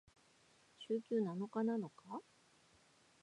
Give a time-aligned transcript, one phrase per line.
[0.79, 2.23] 週休七日なのか？